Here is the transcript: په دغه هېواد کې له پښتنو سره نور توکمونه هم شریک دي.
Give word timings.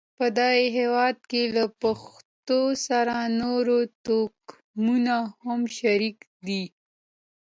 په 0.17 0.25
دغه 0.37 0.63
هېواد 0.77 1.17
کې 1.29 1.41
له 1.55 1.63
پښتنو 1.81 2.59
سره 2.87 3.15
نور 3.41 3.65
توکمونه 4.05 5.15
هم 5.45 5.61
شریک 5.77 6.17
دي. 6.45 6.63